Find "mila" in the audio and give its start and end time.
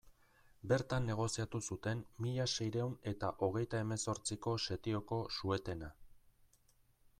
2.27-2.47